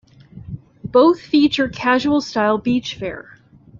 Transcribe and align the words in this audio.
Both 0.83 1.21
feature 1.21 1.69
"casual 1.69 2.21
style 2.21 2.57
beach 2.57 2.95
fare". 2.95 3.37